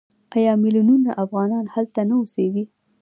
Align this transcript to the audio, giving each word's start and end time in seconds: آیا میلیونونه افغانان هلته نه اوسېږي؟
آیا 0.35 0.53
میلیونونه 0.63 1.09
افغانان 1.23 1.65
هلته 1.73 2.01
نه 2.09 2.13
اوسېږي؟ 2.19 2.65